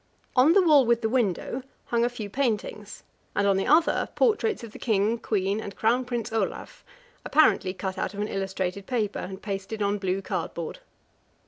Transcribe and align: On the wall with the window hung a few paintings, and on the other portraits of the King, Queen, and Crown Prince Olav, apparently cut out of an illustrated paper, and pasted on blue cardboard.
On 0.35 0.53
the 0.53 0.63
wall 0.63 0.83
with 0.87 1.03
the 1.03 1.09
window 1.09 1.61
hung 1.85 2.03
a 2.03 2.09
few 2.09 2.27
paintings, 2.27 3.03
and 3.35 3.45
on 3.47 3.55
the 3.55 3.67
other 3.67 4.09
portraits 4.15 4.63
of 4.63 4.71
the 4.71 4.79
King, 4.79 5.19
Queen, 5.19 5.59
and 5.61 5.75
Crown 5.75 6.05
Prince 6.05 6.33
Olav, 6.33 6.83
apparently 7.23 7.71
cut 7.71 7.99
out 7.99 8.15
of 8.15 8.19
an 8.19 8.27
illustrated 8.27 8.87
paper, 8.87 9.19
and 9.19 9.43
pasted 9.43 9.83
on 9.83 9.99
blue 9.99 10.19
cardboard. 10.23 10.79